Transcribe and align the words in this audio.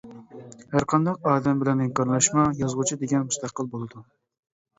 ھەرقانداق 0.75 1.27
ئادەم 1.31 1.59
بىلەن 1.63 1.83
ھەمكارلاشما، 1.83 2.47
يازغۇچى 2.63 2.99
دېگەن 3.05 3.29
مۇستەقىل 3.29 3.71
بولىدۇ. 3.77 4.05